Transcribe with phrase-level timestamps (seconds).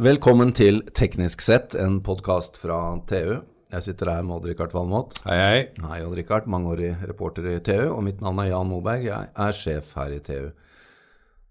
[0.00, 2.76] Velkommen til Teknisk sett, en podkast fra
[3.10, 3.40] TU.
[3.70, 5.18] Jeg sitter her med Odd-Rikard Valmot.
[5.26, 5.58] Hei, hei.
[5.84, 6.46] Hei, Odd-Rikard.
[6.50, 7.90] Mangeårig reporter i TU.
[7.92, 9.04] Og mitt navn er Jan Moberg.
[9.10, 10.48] Jeg er sjef her i TU.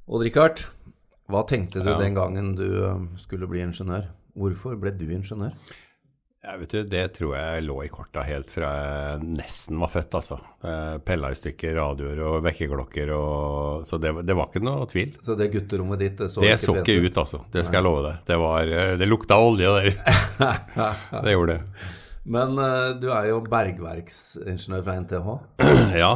[0.10, 0.64] Odd-Rikard,
[1.30, 2.00] hva tenkte du Ja.
[2.02, 4.10] den gangen du eh, skulle bli ingeniør?
[4.36, 5.54] Hvorfor ble du ingeniør?
[6.40, 10.14] Ja, vet du, det tror jeg lå i korta helt fra jeg nesten var født,
[10.22, 10.38] altså.
[10.64, 15.18] Jeg Pella i stykker radioer og vekkerklokker og Så det, det var ikke noe tvil.
[15.26, 17.42] Så det gutterommet ditt det så Det ikke så ikke ut, altså.
[17.52, 18.22] Det skal jeg love deg.
[18.32, 19.92] Det, var, eh, det lukta olje der.
[21.26, 21.92] det gjorde det.
[22.24, 25.38] Men eh, du er jo bergverksingeniør fra NTH.
[26.06, 26.14] Ja,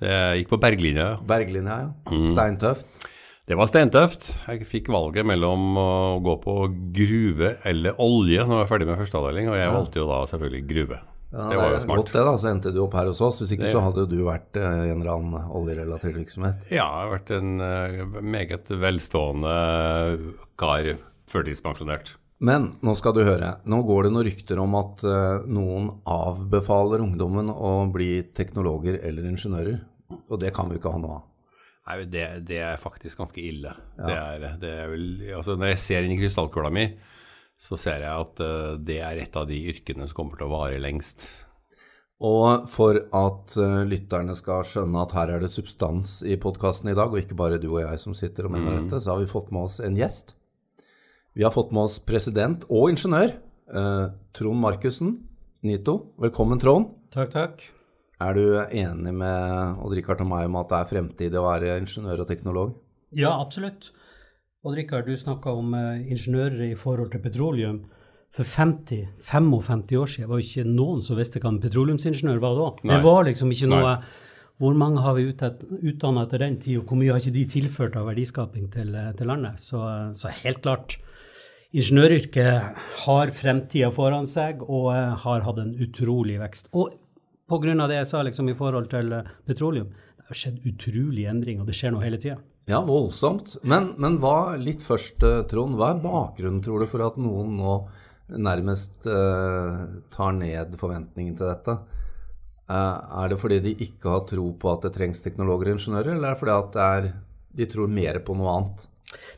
[0.00, 1.10] det gikk på berglinja.
[1.12, 1.22] ja.
[1.28, 1.92] Berglinja, ja.
[2.08, 2.28] Mm.
[2.32, 3.08] Steintøft.
[3.48, 4.26] Det var steintøft.
[4.44, 6.54] Jeg fikk valget mellom å gå på
[6.92, 10.60] gruve eller olje når jeg var ferdig med førsteavdeling, og jeg valgte jo da selvfølgelig
[10.68, 10.98] gruve.
[11.28, 11.98] Ja, det var jo smart.
[12.02, 12.34] Godt det, da.
[12.40, 13.40] Så endte du opp her hos oss.
[13.42, 16.56] Hvis ikke Det- så hadde du vært eh, i en eller annen oljerelatert virksomhet.
[16.70, 20.88] Ja, jeg har vært en eh, meget velstående kar,
[21.28, 22.14] førtidspensjonert.
[22.40, 23.56] Men nå skal du høre.
[23.66, 29.22] Nå går det noen rykter om at eh, noen avbefaler ungdommen å bli teknologer eller
[29.32, 29.80] ingeniører.
[30.30, 31.22] Og det kan vi ikke ha noe av.
[31.88, 33.72] Nei, det, det er faktisk ganske ille.
[33.96, 35.06] Det er, det er vel,
[35.38, 36.84] altså når jeg ser inn i krystallkula mi,
[37.58, 40.52] så ser jeg at eh, det er et av de yrkene som kommer til å
[40.52, 41.24] vare lengst.
[42.28, 46.96] Og for at eh, lytterne skal skjønne at her er det substans i podkasten i
[46.98, 49.30] dag, og ikke bare du og jeg som sitter og mener dette, så har vi
[49.30, 50.36] fått med oss en gjest.
[51.38, 54.04] Vi har fått med oss president og ingeniør eh,
[54.36, 55.16] Trond Markussen,
[55.64, 56.00] NITO.
[56.20, 56.92] Velkommen, Trond.
[57.14, 57.68] Takk, takk.
[58.18, 62.24] Er du enig med Odd-Rikard og meg om at det er fremtid å være ingeniør
[62.24, 62.72] og teknolog?
[63.14, 63.92] Ja, absolutt.
[64.66, 67.84] Odd Rikard, du snakka om eh, ingeniører i forhold til petroleum.
[68.34, 72.66] For 50-55 år siden var det ikke noen som visste hva en petroleumsingeniør var da.
[72.90, 74.00] Det var liksom ikke noe Nei.
[74.58, 77.94] Hvor mange har vi utdanna etter den tid, og hvor mye har ikke de tilført
[77.94, 79.62] av verdiskaping til, eh, til landet?
[79.62, 80.96] Så, eh, så helt klart.
[81.70, 82.74] Ingeniøryrket
[83.04, 84.90] har fremtida foran seg og
[85.22, 86.72] har hatt en utrolig vekst.
[86.74, 86.96] Og
[87.48, 87.86] pga.
[87.88, 91.70] det jeg sa liksom i forhold til eh, petroleum, det har skjedd utrolige endringer, og
[91.70, 92.38] det skjer noe hele tida.
[92.68, 93.56] Ja, voldsomt.
[93.64, 97.54] Men, men hva, litt først, eh, Trond, hva er bakgrunnen, tror du, for at noen
[97.56, 97.78] nå
[98.36, 101.78] nærmest eh, tar ned forventningen til dette?
[102.68, 106.12] Eh, er det fordi de ikke har tro på at det trengs teknologer og ingeniører,
[106.12, 107.10] eller er det fordi at det er,
[107.62, 108.84] de tror mer på noe annet?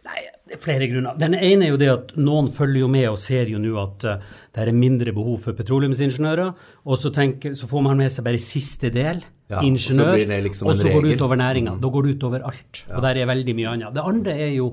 [0.09, 0.19] Nei,
[0.51, 1.15] det er flere grunner.
[1.15, 4.07] Den ene er jo det at noen følger jo med og ser jo nå at
[4.09, 6.51] uh, det er mindre behov for petroleumsingeniører,
[6.83, 10.35] og så, tenker, så får man med seg bare siste del, Ja, og så ingeniør,
[10.49, 11.13] liksom og så går det.
[11.13, 11.21] Mm.
[11.21, 11.77] utover næringa.
[11.79, 12.83] Da går det utover alt.
[12.91, 13.95] Og der er veldig mye annet.
[13.95, 14.69] Det andre er jo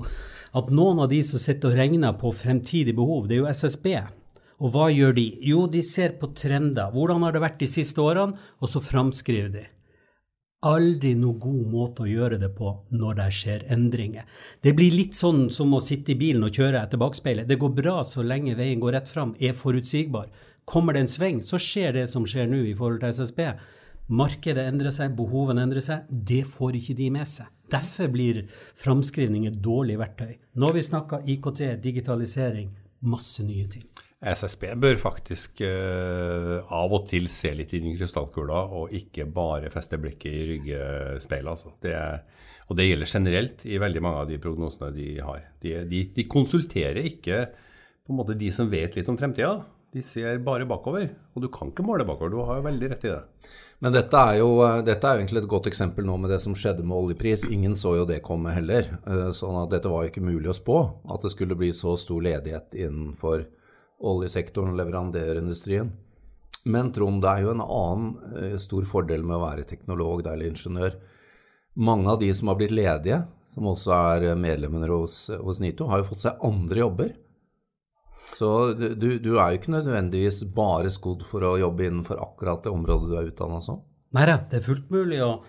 [0.58, 3.88] at noen av de som sitter og regner på fremtidig behov, det er jo SSB.
[4.58, 5.30] Og hva gjør de?
[5.46, 6.90] Jo, de ser på trender.
[6.90, 8.34] Hvordan har det vært de siste årene?
[8.58, 9.68] Og så framskriver de
[10.66, 14.26] aldri noe god måte å gjøre det på når det skjer endringer.
[14.64, 17.46] Det blir litt sånn som å sitte i bilen og kjøre etter bakspeilet.
[17.46, 20.30] Det går bra så lenge veien går rett fram, er forutsigbar.
[20.68, 23.44] Kommer det en sving, så skjer det som skjer nå i forhold til SSB.
[24.08, 26.08] Markedet endrer seg, behovene endrer seg.
[26.08, 27.48] Det får ikke de med seg.
[27.68, 28.46] Derfor blir
[28.80, 30.38] framskrivning et dårlig verktøy.
[30.56, 32.72] Nå har vi snakka IKT, digitalisering,
[33.04, 33.84] masse nye ting.
[34.18, 39.70] SSB bør faktisk uh, av og til se litt inn i krystallkula, og ikke bare
[39.70, 41.52] feste blikket i ryggespeilet.
[41.54, 41.74] Altså.
[41.82, 41.94] Det
[42.68, 45.40] og det gjelder generelt i veldig mange av de prognosene de har.
[45.62, 49.54] De, de, de konsulterer ikke på en måte de som vet litt om fremtida.
[49.94, 52.34] De ser bare bakover, og du kan ikke måle bakover.
[52.34, 53.22] Du har jo veldig rett i det.
[53.80, 54.50] Men dette er, jo,
[54.84, 57.46] dette er jo egentlig et godt eksempel nå med det som skjedde med oljepris.
[57.48, 58.90] Ingen så jo det komme heller.
[59.06, 61.94] Eh, Sånn at dette var jo ikke mulig å spå, at det skulle bli så
[62.00, 63.46] stor ledighet innenfor
[64.00, 65.90] oljesektoren og leverandørindustrien.
[66.68, 70.50] Men Trond, det er jo en annen eh, stor fordel med å være teknolog eller
[70.50, 70.98] ingeniør.
[71.78, 76.02] Mange av de som har blitt ledige, som også er medlemmer hos, hos NITO, har
[76.02, 77.12] jo fått seg andre jobber.
[78.34, 82.72] Så du- du er jo ikke nødvendigvis bare skodd for å jobbe innenfor akkurat det
[82.72, 83.80] området du er utdanna som.
[84.12, 85.40] Nei da, det er fullt mulig å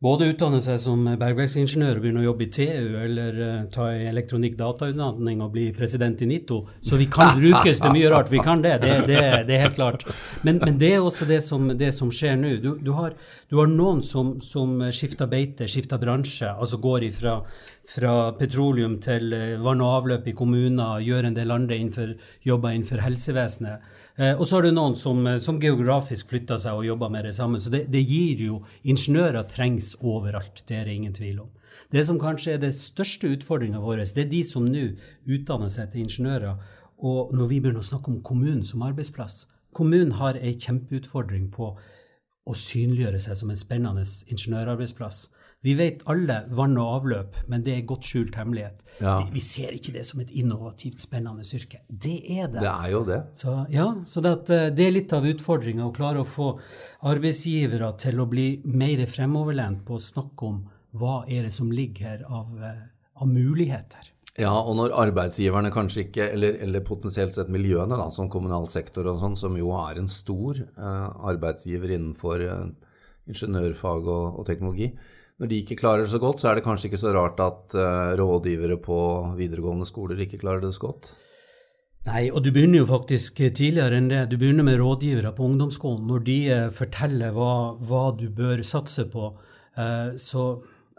[0.00, 4.06] både utdanne seg som bergverksingeniør og begynne å jobbe i TU, eller uh, ta en
[4.10, 6.62] elektronikk-datautdanning og bli president i NITO.
[6.80, 8.30] Så vi kan brukes til mye rart.
[8.32, 10.06] Vi kan det, det, det, det er helt klart.
[10.46, 12.54] Men, men det er også det som, det som skjer nå.
[12.64, 13.12] Du, du, har,
[13.52, 17.40] du har noen som, som skifter beite, skifter bransje, altså går ifra
[17.90, 22.14] fra petroleum til eh, vann og avløp i kommuner, gjør en del andre innenfor,
[22.46, 23.88] jobber innenfor helsevesenet.
[24.20, 27.24] Eh, og så har du noen som, eh, som geografisk flytter seg og jobber med
[27.24, 27.56] det samme.
[27.58, 31.48] Så det, det gir jo Ingeniører trengs overalt, det er det ingen tvil om.
[31.90, 34.90] Det som kanskje er det største utfordringa vår, det er de som nå
[35.24, 36.60] utdanner seg til ingeniører.
[37.00, 41.76] Og når vi begynner å snakke om kommunen som arbeidsplass Kommunen har ei kjempeutfordring på
[42.48, 45.28] å synliggjøre seg som en spennende ingeniørarbeidsplass.
[45.60, 48.80] Vi vet alle vann og avløp, men det er godt skjult hemmelighet.
[49.02, 49.18] Ja.
[49.28, 51.82] Vi, ser ikke det som et innovativt, spennende yrke.
[51.88, 52.62] Det er det.
[52.62, 53.18] Det er jo det.
[53.36, 56.54] Så, ja, så det, eh, det er litt av utfordringa å klare å få
[57.12, 60.62] arbeidsgivere til å bli mer fremoverlent på å snakke om
[60.96, 62.80] hva er det som ligger her av, eh,
[63.20, 64.14] av muligheter.
[64.38, 69.08] Ja, og når arbeidsgiverne kanskje ikke, eller, eller potensielt sett miljøene, da, som kommunal sektor
[69.10, 72.68] og sånn, som jo er en stor eh, arbeidsgiver innenfor eh,
[73.30, 74.92] ingeniørfag og, og, teknologi,
[75.40, 77.74] når de ikke klarer det så godt, så er det kanskje ikke så rart at
[77.74, 79.00] eh, rådgivere på
[79.40, 81.12] videregående skoler ikke klarer det så godt?
[82.08, 84.22] Nei, og du begynner jo faktisk tidligere enn det.
[84.30, 86.06] Du begynner med rådgivere på ungdomsskolen.
[86.08, 89.34] Når de eh, forteller hva, hva du bør satse på,
[89.76, 90.44] eh, så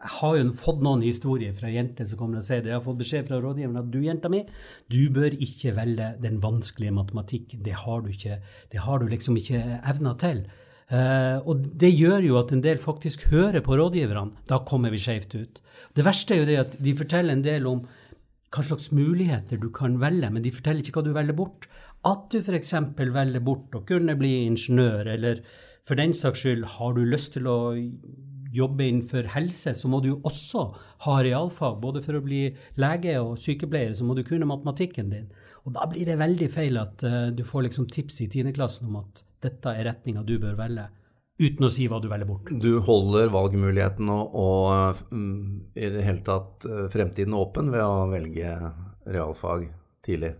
[0.01, 2.71] jeg har jo fått noen historier fra jenter som kommer og sier det.
[2.71, 4.41] Jeg har fått beskjed fra rådgiveren at du, jenta mi,
[4.89, 7.61] du bør ikke velge den vanskelige matematikken.
[7.65, 8.39] Det har du ikke,
[8.73, 9.61] det har du liksom ikke
[9.93, 10.43] evner til.
[10.91, 14.41] Uh, og det gjør jo at en del faktisk hører på rådgiverne.
[14.49, 15.61] Da kommer vi skjevt ut.
[15.95, 17.85] Det verste er jo det at de forteller en del om
[18.51, 21.69] hva slags muligheter du kan velge, men de forteller ikke hva du velger bort.
[22.07, 22.73] At du f.eks.
[22.97, 25.45] velger bort å kunne bli ingeniør, eller
[25.87, 27.59] for den saks skyld har du lyst til å
[28.51, 30.65] jobbe innenfor helse, så må du jo også
[31.05, 31.79] ha realfag.
[31.81, 32.43] Både for å bli
[32.81, 35.29] lege og sykepleier, så må du kunne matematikken din.
[35.65, 38.51] Og da blir det veldig feil at uh, du får liksom tips i 10.
[38.57, 40.87] klassen om at dette er retninga du bør velge,
[41.41, 42.51] uten å si hva du velger bort.
[42.61, 48.07] Du holder valgmuligheten og, og um, i det hele tatt uh, fremtiden åpen ved å
[48.11, 48.55] velge
[49.07, 49.69] realfag
[50.05, 50.35] tidlig?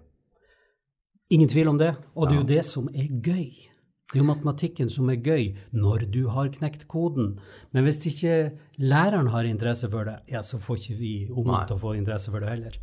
[1.31, 3.70] Ingen tvil om det, og det er jo det som er gøy.
[4.11, 7.37] Det er jo matematikken som er gøy når du har knekt koden.
[7.71, 11.77] Men hvis ikke læreren har interesse for det, ja, så får ikke vi ungene til
[11.77, 12.75] å få interesse for det heller.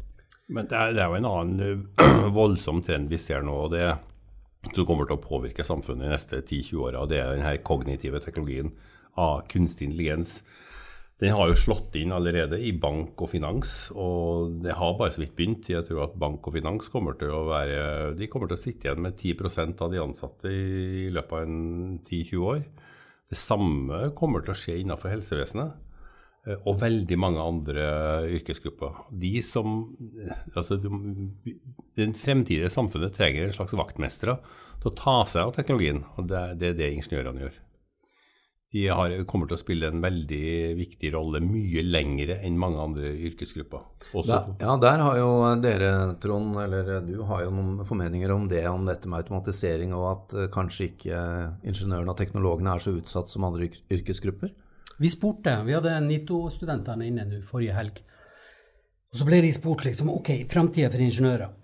[0.48, 3.75] Men det er, det er jo en annen uh, voldsom trend vi ser nå, og
[3.76, 3.90] det
[4.72, 7.04] som kommer til å påvirke samfunnet de neste 10-20 åra.
[7.08, 8.72] Det er den kognitive teknologien
[9.20, 10.38] av kunstig intelligens.
[11.19, 15.25] Den har jo slått inn allerede i bank og finans, og det har bare så
[15.25, 15.67] vidt begynt.
[15.67, 18.87] Jeg tror at bank og finans kommer til å være De kommer til å sitte
[18.87, 21.50] igjen med 10% av de ansatte i løpet av
[22.06, 22.62] 10-20 år.
[23.29, 25.75] Det samme kommer til å skje innenfor helsevesenet
[26.47, 27.88] eh, og veldig mange andre
[28.38, 29.03] yrkesgrupper.
[29.11, 29.81] De som,
[30.55, 30.79] altså,
[31.99, 34.38] Den fremtidige samfunnet trenger en slags vaktmestere
[34.79, 37.64] til å ta seg av teknologien, og det, er det ingeniørene gjør
[38.73, 43.15] de har, kommer til å spille en veldig viktig rolle mye lengre enn mange andre
[43.31, 43.87] yrkesgrupper.
[44.12, 45.31] Der, ja, der har jo
[45.65, 50.06] dere, Trond, eller du har jo noen formeninger om det, om dette med automatisering, og
[50.11, 51.23] at uh, kanskje ikke
[51.65, 54.53] ingeniørene og teknologene er så utsatt som andre yrkesgrupper?
[55.00, 58.05] Vi spurte, vi hadde NITO-studentene inne nå forrige helg.
[59.09, 61.55] Og så ble de spurt liksom, ok, framtida for ingeniører,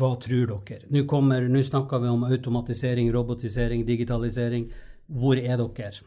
[0.00, 0.86] hva tror dere?
[0.94, 4.70] Nå, kommer, nå snakker vi om automatisering, robotisering, digitalisering.
[5.08, 6.06] Hvor er dere?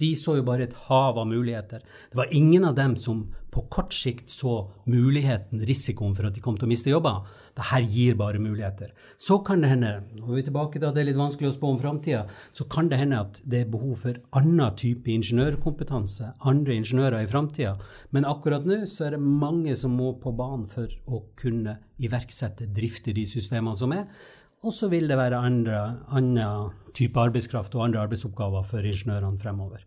[0.00, 1.84] De så jo bare et hav av muligheter.
[2.10, 3.26] Det var ingen av dem som
[3.56, 7.24] på kort sikt så muligheten, risikoen for at de kom til å miste jobber.
[7.56, 8.90] Dette gir bare muligheter.
[9.16, 11.54] Så kan det hende, når vi er tilbake til at det er litt vanskelig å
[11.54, 16.34] spå om framtida, så kan det hende at det er behov for annen type ingeniørkompetanse,
[16.52, 17.78] andre ingeniører i framtida.
[18.12, 22.68] Men akkurat nå så er det mange som må på banen for å kunne iverksette,
[22.76, 24.04] drifte de systemene som er.
[24.66, 29.84] Og så vil det være andre, annen type arbeidskraft og andre arbeidsoppgaver for ingeniørene fremover.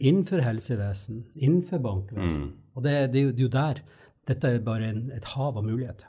[0.00, 2.52] Innenfor helsevesen, innenfor bankvesen.
[2.52, 2.76] Mm.
[2.76, 3.82] Og det, det, det, er jo der.
[4.30, 6.06] Dette er bare en, et hav av muligheter.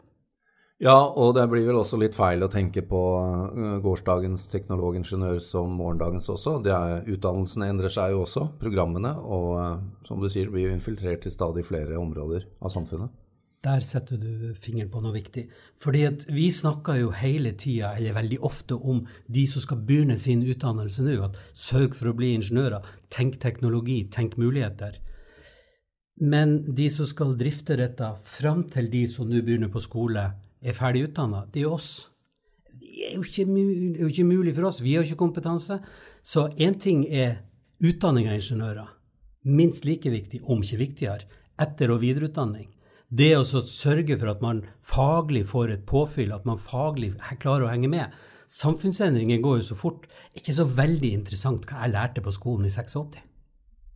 [0.82, 5.76] Ja, og det blir vel også litt feil å tenke på uh, gårsdagens teknologingeniør som
[5.78, 6.56] morgendagens også.
[6.66, 9.76] Er, utdannelsene endrer seg jo også, programmene, og uh,
[10.08, 13.14] som du sier, blir jo infiltrert i stadig flere områder av samfunnet.
[13.62, 15.44] Der setter du fingeren på noe viktig.
[15.78, 16.02] Fordi
[16.34, 21.06] vi snakker jo hele tida, eller veldig ofte, om de som skal begynne sin utdannelse
[21.06, 21.20] nå.
[21.28, 22.88] At sørg for å bli ingeniører.
[23.14, 24.98] Tenk teknologi, tenk muligheter.
[26.26, 30.26] Men de som skal drifte dette fram til de som nå begynner på skole,
[30.62, 32.10] er ferdig utdanna, det er oss.
[32.66, 34.82] Det er jo, ikke, er ikke mulig for oss.
[34.82, 35.78] Vi har ikke kompetanse.
[36.26, 37.44] Så én ting er
[37.82, 38.90] utdanning av ingeniører.
[39.54, 42.70] Minst like viktig, om ikke viktigere, etter- og videreutdanning
[43.12, 47.14] det å sørge for at man faglig får et påfyll, at man faglig
[47.44, 48.14] klarer å henge med.
[48.52, 50.08] Samfunnsendringen går jo så fort.
[50.36, 53.20] Ikke så veldig interessant hva jeg lærte på skolen i 86.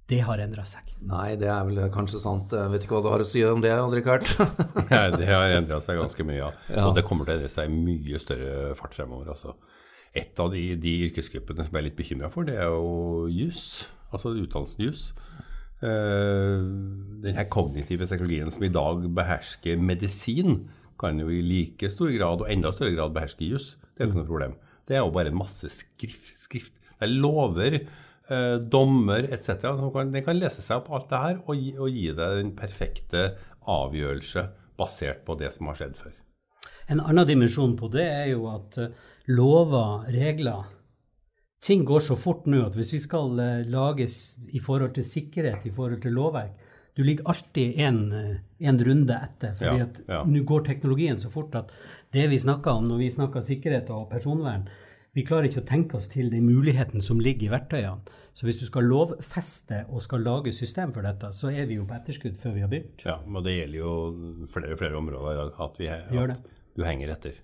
[0.05, 0.91] Det har endra seg.
[1.09, 2.53] Nei, det er vel kanskje sant.
[2.53, 4.29] Jeg vet ikke hva du har å si om det, Odd-Rikard?
[4.91, 6.51] Nei, det har endra seg ganske mye, ja.
[6.69, 6.83] ja.
[6.85, 9.31] Og det kommer til å endre seg i mye større fart fremover.
[9.33, 9.55] altså.
[10.15, 13.65] Et av de, de yrkesgruppene som jeg er litt bekymra for, det er jo juss.
[14.13, 15.07] Altså utdannelsen juss.
[15.85, 16.65] Uh,
[17.21, 20.63] den her kognitive teknologien som i dag behersker medisin,
[20.99, 23.75] kan jo i like stor grad og enda større grad beherske juss.
[23.93, 24.57] Det er jo ikke noe problem.
[24.87, 26.35] Det er jo bare en masse skrift.
[26.39, 26.75] skrift.
[26.95, 27.79] Det er lover,
[28.29, 29.73] eh, dommer etc.
[29.91, 33.25] Den kan lese seg opp alt det her og og gi deg den perfekte
[33.67, 36.13] avgjørelse basert på det som har skjedd før.
[36.87, 38.93] En annen dimensjon på det er jo at eh,
[39.27, 40.67] lover, regler
[41.63, 45.65] Ting går så fort nå at hvis vi skal eh, lages i forhold til sikkerhet,
[45.65, 46.63] i forhold til lovverk
[46.95, 50.23] Du ligger alltid en, eh, en runde etter, fordi Ja, at ja.
[50.23, 51.71] nå går teknologien så fort at
[52.13, 54.69] det vi snakker om når vi snakker sikkerhet og personvern,
[55.15, 58.15] vi klarer ikke å tenke oss til den muligheten som ligger i verktøyene.
[58.35, 61.85] Så hvis du skal lovfeste og skal lage system for dette, så er vi jo
[61.87, 63.05] på etterskudd før vi har begynt.
[63.07, 63.93] Ja, og det gjelder jo
[64.51, 67.39] flere og flere områder at, vi, at du henger etter.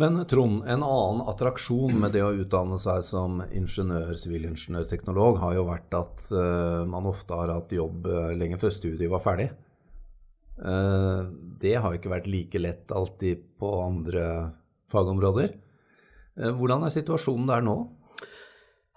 [0.00, 5.58] Men Trond, en annen attraksjon med det å utdanne seg som ingeniør, sivilingeniør, teknolog, har
[5.58, 9.50] jo vært at uh, man ofte har hatt jobb eh, lenge før studiet var ferdig.
[10.56, 11.28] Uh,
[11.60, 14.24] det har ikke vært like lett alltid på andre
[14.92, 15.52] fagområder.
[16.40, 17.76] Hvordan er situasjonen der nå?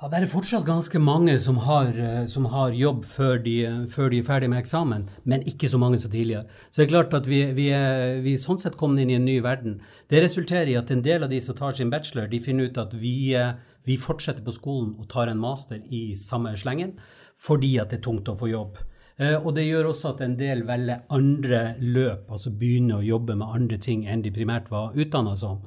[0.02, 3.54] Ja, Det er fortsatt ganske mange som har, eh, som har jobb før de,
[3.88, 6.44] før de er ferdig med eksamen, men ikke så mange som tidligere.
[6.72, 9.26] Så det er klart at vi, vi er vi sånn sett kommet inn i en
[9.26, 9.82] ny verden.
[10.10, 12.78] Det resulterer i at en del av de som tar sin bachelor, de finner ut
[12.78, 13.54] at vi, eh,
[13.86, 16.98] vi fortsetter på skolen og tar en master i samme slengen
[17.38, 18.78] fordi at det er tungt å få jobb.
[19.20, 23.36] Eh, Og det gjør også at en del velger andre løp, altså begynner å jobbe
[23.38, 25.62] med andre ting enn de primært var utdanna som.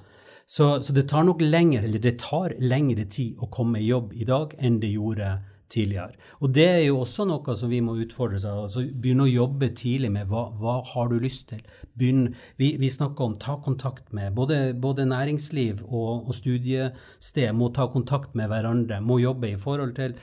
[0.46, 4.12] Så, så det tar nok lengre, eller det tar lengre tid å komme i jobb
[4.14, 5.32] i dag enn det gjorde
[5.72, 6.14] tidligere.
[6.40, 9.72] Og det er jo også noe som vi må utfordre seg altså Begynne å jobbe
[9.74, 11.64] tidlig med hva, hva har du lyst til.
[11.98, 12.28] Begynn,
[12.60, 17.88] vi, vi snakker om ta kontakt med både, både næringsliv og, og studiested må ta
[17.92, 20.14] kontakt med hverandre, må jobbe i forhold til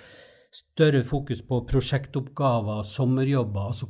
[0.53, 3.73] større fokus på prosjektoppgaver, sommerjobber.
[3.73, 3.89] altså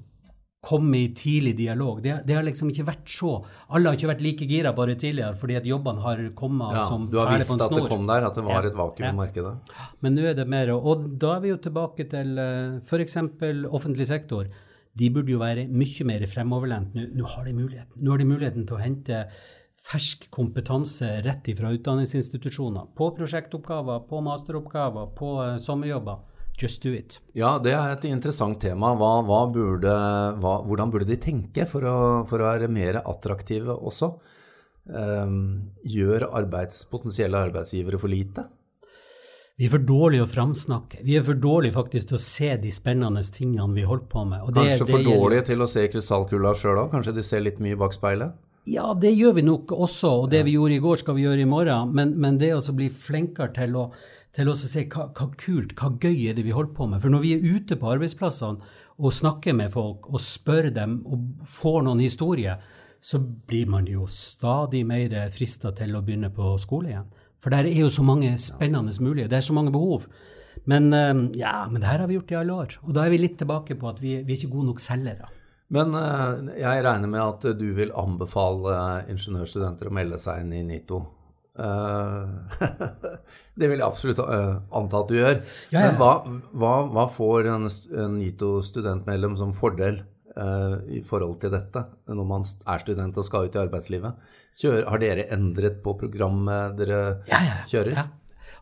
[0.64, 2.02] komme i tidlig dialog.
[2.04, 3.34] Det, det har liksom ikke vært så
[3.76, 7.10] Alle har ikke vært like gira bare tidligere fordi at jobbene har kommet Ja, som
[7.12, 9.12] du har visst at det kom der, at det var Ja, et vakuum ja.
[9.12, 9.56] i markedet.
[10.06, 12.40] Men nå er det mer, og da er vi jo tilbake til
[12.88, 13.18] f.eks.
[13.68, 14.48] offentlig sektor.
[14.94, 16.96] De burde jo være mye mer fremoverlent.
[16.96, 18.00] Nå, nå har de muligheten.
[18.00, 19.24] Nå har de muligheten til å hente
[19.84, 22.94] fersk kompetanse rett ifra utdanningsinstitusjoner.
[22.96, 26.22] På prosjektoppgaver, på masteroppgaver, på eh, sommerjobber.
[26.60, 27.20] Just do it.
[27.34, 28.94] Ja, det er et interessant tema.
[28.96, 29.94] Hva, hva burde,
[30.40, 31.96] hva, hvordan burde de tenke for å,
[32.30, 34.14] for å være mer attraktive også?
[34.84, 38.44] Um, gjør arbeids, potensielle arbeidsgivere for lite?
[39.58, 41.04] Vi er for dårlige å framsnakke.
[41.06, 44.42] Vi er for dårlige faktisk til å se de spennende tingene vi holder på med.
[44.42, 46.92] Og det- Kanskje det for gjelder- dårlige til å se krystallkula sjøl òg?
[46.92, 48.34] Kanskje de ser litt mye bak speilet?
[48.66, 51.42] Ja, det gjør vi nok også, og det vi gjorde i går, skal vi gjøre
[51.42, 51.94] i morgen.
[51.94, 53.92] Men, men det å bli flinkere til å,
[54.34, 57.02] til å se hva, hva kult, hva gøy er det vi holder på med.
[57.04, 61.46] For når vi er ute på arbeidsplassene og snakker med folk og spør dem og
[61.50, 62.62] får noen historier,
[63.04, 67.10] så blir man jo stadig mer frista til å begynne på skole igjen.
[67.44, 70.08] For der er jo så mange spennende muligheter, det er så mange behov.
[70.70, 72.78] Men eh, ja, men det her har vi gjort i alle år.
[72.88, 75.28] Og da er vi litt tilbake på at vi, vi er ikke gode nok selgere.
[75.74, 78.78] Men eh, jeg regner med at du vil anbefale
[79.12, 81.02] ingeniørstudenter å melde seg inn i NITO.
[81.60, 82.64] Eh,
[83.60, 85.38] det vil jeg absolutt eh, anta at du gjør.
[85.74, 85.84] Ja, ja.
[85.86, 86.14] Men hva,
[86.52, 87.70] hva, hva får en,
[88.06, 90.02] en NITO-studentmedlem som fordel
[90.38, 94.34] uh, i forhold til dette, når man er student og skal ut i arbeidslivet?
[94.60, 97.96] Kjør, har dere endret på programmet dere Ja, kjører?
[97.98, 98.10] Ja.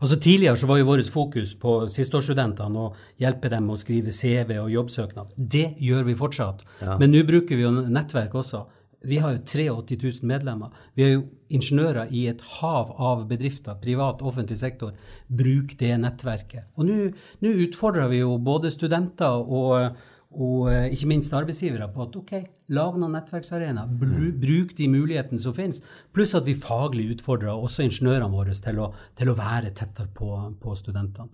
[0.02, 4.56] Altså Tidligere så var jo vårt fokus på sisteårsstudentene og hjelpe dem å skrive CV
[4.62, 5.34] og jobbsøknad.
[5.36, 6.64] Det gjør vi fortsatt.
[6.98, 8.64] Men nå bruker vi jo nettverk også.
[9.08, 10.70] Vi har jo 83 000 medlemmer.
[10.94, 14.94] Vi har jo ingeniører i et hav av bedrifter, privat offentlig sektor.
[15.28, 16.70] Bruk det nettverket.
[16.76, 19.98] Og nå utfordrer vi jo både studenter og,
[20.32, 22.32] og eh, ikke minst arbeidsgivere på at ok,
[22.72, 23.90] lag noen nettverksarenaer.
[24.00, 25.82] Bru, bruk de mulighetene som finnes.
[26.14, 30.32] Pluss at vi faglig utfordrer også ingeniørene våre til å, til å være tettere på,
[30.62, 31.30] på studentene.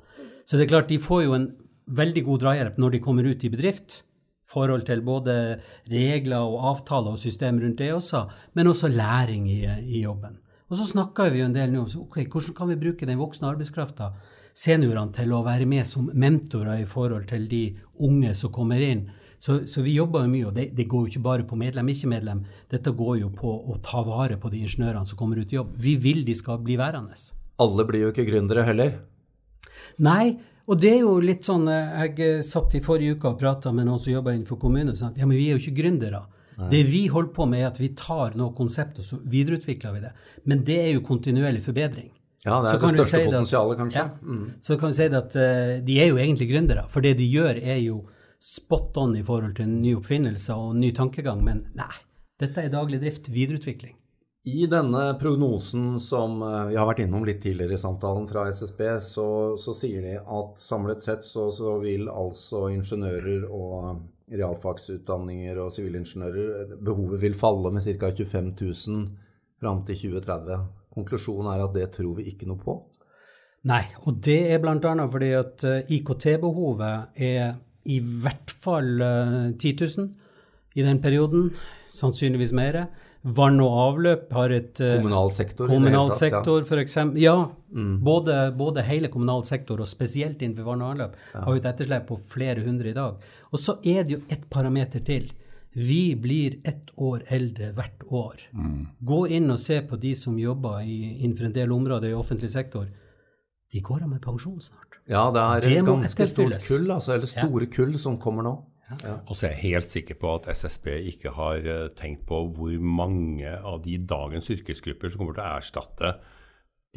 [0.49, 1.51] Så det er klart, de får jo en
[1.89, 4.03] veldig god drahjelp når de kommer ut i bedrift.
[4.49, 5.59] Forhold til både
[5.91, 8.25] regler og avtaler og system rundt det også,
[8.57, 10.39] men også læring i, i jobben.
[10.69, 13.09] Og så snakker vi jo en del nå om okay, ok, hvordan kan vi bruke
[13.09, 14.11] den voksne arbeidskrafta,
[14.59, 17.63] seniorene, til å være med som mentorer i forhold til de
[18.05, 19.07] unge som kommer inn.
[19.39, 21.93] Så, så vi jobber jo mye, og det, det går jo ikke bare på medlem,
[21.93, 22.43] ikke medlem.
[22.73, 25.77] Dette går jo på å ta vare på de ingeniørene som kommer ut i jobb.
[25.79, 27.17] Vi vil de skal bli værende.
[27.63, 28.99] Alle blir jo ikke gründere heller.
[30.03, 33.39] Nei, og det er jo litt sånn eh, Jeg eh, satt i forrige uke og
[33.41, 35.63] prata med noen som jobber innenfor kommunen, og sa at ja, men vi er jo
[35.65, 36.27] ikke gründere.
[36.59, 40.01] Det vi holder på med, er at vi tar noe konsept og så videreutvikler vi
[40.03, 40.09] det.
[40.51, 42.09] Men det er jo kontinuerlig forbedring.
[42.43, 44.03] Ja, det Så er kan det største si det at- potensialet, kanskje.
[44.03, 44.09] Ja.
[44.23, 44.49] Mm.
[44.67, 47.63] Så kan vi si at uh, de er jo egentlig gründere, for det de gjør
[47.63, 48.01] er jo
[48.43, 51.95] spot on i forhold til ny oppfinnelse og ny tankegang, men nei,
[52.43, 53.95] dette er daglig drift, videreutvikling.
[54.47, 58.83] I denne prognosen som eh, vi har vært innom litt tidligere i samtalen fra SSB,
[59.03, 59.27] så,
[59.59, 66.77] så sier de at samlet sett så, så, vil altså ingeniører og realfagsutdanninger og sivilingeniører
[66.85, 68.13] Behovet vil falle med ca.
[68.13, 69.09] 25 000
[69.59, 70.63] fram til 2030.
[70.95, 72.79] Konklusjonen er at det tror vi ikke noe på.
[73.69, 74.79] Nei, og det er bl.a.
[75.11, 78.95] fordi at eh, IKT-behovet er i hvert fall
[79.59, 80.09] 10 eh, 000
[80.79, 81.51] i den perioden,
[81.91, 82.85] sannsynligvis mer.
[83.37, 85.69] Vann og avløp har et uh, Kommunal sektor?
[85.69, 86.69] Kommunal sektor, ja.
[86.69, 87.21] for eksempel.
[87.23, 87.35] Ja,
[87.75, 87.99] mm.
[88.05, 91.43] både, både, hele kommunal sektor og spesielt innenfor vann og avløp ja.
[91.45, 93.29] har jo et etterslep på flere hundre i dag.
[93.53, 95.29] Og så er det jo ett parameter til.
[95.79, 98.41] Vi blir ett år eldre hvert år.
[98.57, 98.87] Mm.
[99.11, 102.51] Gå inn og se på de som jobber i, innenfor en del områder i offentlig
[102.55, 102.89] sektor.
[103.69, 104.99] De går av med pensjon snart.
[105.09, 107.73] Ja, det er et ganske stort kull, altså, eller store ja.
[107.73, 108.57] kull som kommer nå.
[108.89, 109.19] Ja.
[109.29, 112.75] Og så er jeg helt sikker på at SSB ikke har eh, tenkt på hvor
[112.81, 116.13] mange av de dagens yrkesgrupper som kommer til å erstatte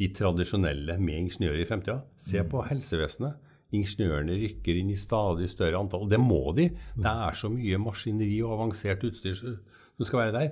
[0.00, 1.98] de tradisjonelle med ingeniører i fremtida.
[2.16, 2.48] Se mm.
[2.52, 3.50] på helsevesenet.
[3.76, 6.08] Ingeniørene rykker inn i stadig større antall.
[6.08, 6.70] Det må de.
[6.96, 10.50] Det er så mye maskineri og avansert utstyr som skal være der.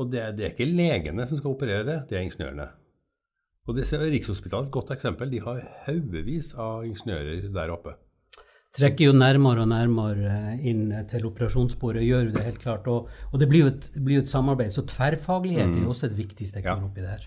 [0.00, 2.68] Og det, det er ikke legene som skal operere det, det er ingeniørene.
[3.68, 5.30] Og det er Rikshospitalet et godt eksempel.
[5.30, 7.94] De har haugevis av ingeniører der oppe
[8.76, 12.88] trekker jo nærmere og nærmere eh, inn til operasjonsbordet, gjør jo det helt klart.
[12.90, 14.72] Og, og det blir jo, et, blir et, samarbeid.
[14.74, 15.76] Så tverrfaglighet mm.
[15.78, 16.90] er jo også et viktig stikkord ja.
[16.90, 17.26] oppi det her.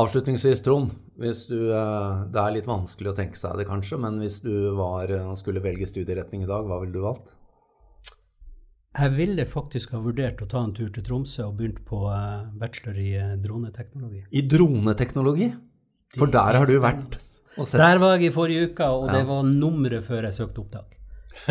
[0.00, 0.94] Avslutningsvis, Trond.
[1.20, 4.54] Hvis du, eh, det er litt vanskelig å tenke seg det, kanskje, men hvis du
[4.78, 7.36] var, eh, skulle velge studieretning i dag, hva ville du valgt?
[8.90, 12.00] Jeg ville faktisk ha vurdert å ta en tur til Tromsø og begynt på
[12.58, 14.24] bachelor i droneteknologi.
[14.34, 15.52] I droneteknologi?
[16.18, 17.18] For der har du vært
[17.60, 17.80] og sett.
[17.80, 19.18] Der var jeg i forrige uke, og ja.
[19.18, 20.96] det var nummeret før jeg søkte opptak.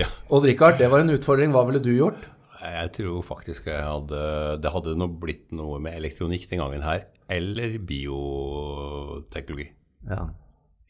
[0.00, 0.08] ja.
[0.32, 1.52] Og Rikard, det var en utfordring.
[1.54, 2.30] Hva ville du gjort?
[2.64, 4.20] Jeg tror faktisk jeg hadde,
[4.62, 7.04] det hadde nå blitt noe med elektronikk den gangen her.
[7.28, 9.68] Eller bioteknologi.
[10.08, 10.22] Ja.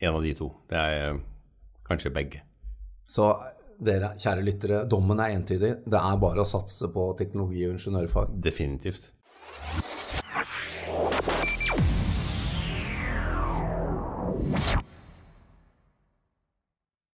[0.05, 0.51] En av de to.
[0.71, 1.19] Det er
[1.89, 2.45] kanskje begge.
[3.11, 3.33] Så
[3.85, 5.73] dere, kjære lyttere, dommen er entydig.
[5.85, 8.39] Det er bare å satse på teknologi og ingeniørfag.
[8.45, 9.11] Definitivt.